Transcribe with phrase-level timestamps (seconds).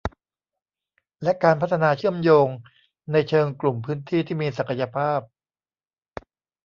[1.23, 2.47] และการพัฒนาเชื่อมโยง
[3.11, 5.19] ในเชิงกลุ่มพื้นที่ที่มีศักยภาพ